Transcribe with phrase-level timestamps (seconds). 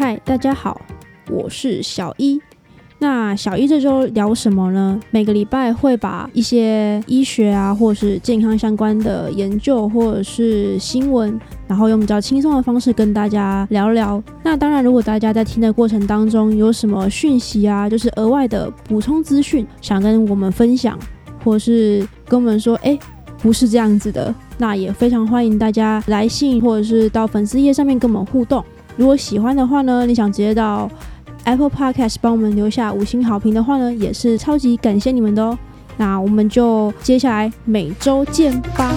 [0.00, 0.80] 嗨，大家好，
[1.30, 2.40] 我是小一。
[2.98, 4.98] 那小一这周聊什么呢？
[5.10, 14.22] 每个礼拜会把一些医学啊，或者是健康相关的研究，或者是新闻，然后用比较轻松的方式跟大家聊聊。
[14.42, 20.98] 那当然，如果大家在听的过程当中有什么讯息啊，就是额外的补充资讯，想跟我们分享，
[21.44, 22.98] 或是跟我们说，哎，
[23.42, 28.64] 不是这样子的，那也非常欢迎大家来信，或者是到粉丝页上面跟我们互动。
[29.00, 30.86] 如果喜欢的话呢，你想直接到
[31.44, 35.58] Apple Podcast 帮我们留下五星好评的话呢，也是超级感谢你们的哦。
[35.96, 38.92] 那我们就接下来每周见吧。